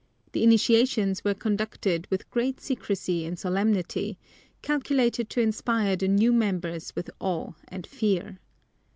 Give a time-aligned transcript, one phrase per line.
[0.31, 4.17] The initiations were conducted with great secrecy and solemnity,
[4.63, 8.39] calculated to inspire the new members with awe and fear.